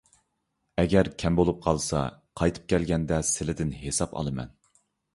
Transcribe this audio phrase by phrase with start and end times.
[0.83, 2.01] ئەگەر كەم بولۇپ قالسا،
[2.43, 4.61] قايتىپ كەلگەندە سىلىدىن ھېساب ئالىمەن.